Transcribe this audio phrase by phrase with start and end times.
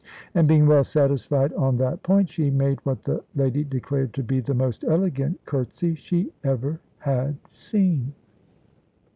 [0.33, 4.39] And being well satisfied on that point, she made what the lady declared to be
[4.39, 8.11] the most elegant curtsy she ever had seen.